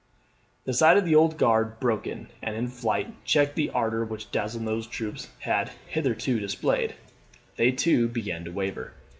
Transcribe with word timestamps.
The 0.65 0.73
sight 0.73 0.97
of 0.97 1.05
the 1.05 1.13
Old 1.13 1.37
Guard 1.37 1.79
broken 1.79 2.29
and 2.41 2.55
in 2.55 2.67
flight 2.69 3.23
checked 3.23 3.55
the 3.55 3.69
ardour 3.69 4.03
which 4.03 4.31
Donzelot's 4.31 4.87
troops 4.87 5.29
had 5.41 5.73
hitherto 5.85 6.39
displayed. 6.39 6.95
They, 7.55 7.71
too, 7.71 8.07
began 8.07 8.43
to 8.45 8.51
waver. 8.51 8.93